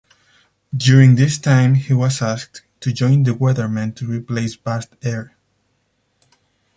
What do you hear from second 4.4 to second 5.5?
Vast Aire.